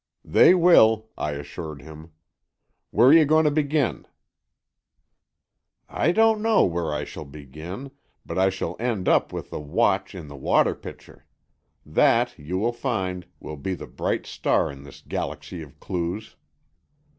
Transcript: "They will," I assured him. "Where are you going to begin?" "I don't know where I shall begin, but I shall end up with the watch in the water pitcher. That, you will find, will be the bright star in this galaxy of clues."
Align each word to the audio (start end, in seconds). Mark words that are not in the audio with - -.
"They 0.25 0.55
will," 0.55 1.09
I 1.15 1.33
assured 1.33 1.83
him. 1.83 2.11
"Where 2.89 3.09
are 3.09 3.13
you 3.13 3.23
going 3.23 3.45
to 3.45 3.51
begin?" 3.51 4.07
"I 5.87 6.11
don't 6.11 6.41
know 6.41 6.65
where 6.65 6.91
I 6.91 7.03
shall 7.03 7.23
begin, 7.23 7.91
but 8.25 8.35
I 8.35 8.49
shall 8.49 8.75
end 8.79 9.07
up 9.07 9.31
with 9.31 9.51
the 9.51 9.59
watch 9.59 10.15
in 10.15 10.27
the 10.27 10.35
water 10.35 10.73
pitcher. 10.73 11.27
That, 11.85 12.33
you 12.39 12.57
will 12.57 12.73
find, 12.73 13.27
will 13.39 13.57
be 13.57 13.75
the 13.75 13.85
bright 13.85 14.25
star 14.25 14.71
in 14.71 14.85
this 14.85 15.03
galaxy 15.07 15.61
of 15.61 15.79
clues." 15.79 16.35